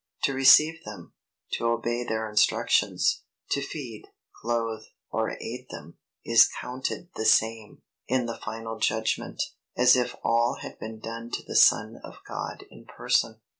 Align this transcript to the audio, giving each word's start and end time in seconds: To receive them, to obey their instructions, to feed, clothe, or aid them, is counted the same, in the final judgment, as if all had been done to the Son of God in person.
To 0.23 0.33
receive 0.33 0.83
them, 0.83 1.13
to 1.51 1.67
obey 1.67 2.03
their 2.03 2.27
instructions, 2.27 3.21
to 3.51 3.61
feed, 3.61 4.05
clothe, 4.41 4.81
or 5.11 5.37
aid 5.39 5.67
them, 5.69 5.99
is 6.25 6.49
counted 6.59 7.09
the 7.15 7.25
same, 7.25 7.83
in 8.07 8.25
the 8.25 8.39
final 8.39 8.79
judgment, 8.79 9.43
as 9.77 9.95
if 9.95 10.15
all 10.23 10.55
had 10.61 10.79
been 10.79 10.99
done 10.99 11.29
to 11.29 11.43
the 11.45 11.55
Son 11.55 11.97
of 12.03 12.15
God 12.27 12.63
in 12.71 12.85
person. 12.85 13.41